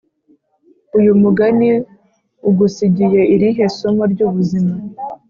uyu 0.97 1.11
mugani 1.21 1.69
ugusigiye 2.49 3.21
irihe 3.35 3.65
somo 3.77 4.03
ry’ubuzima? 4.11 4.73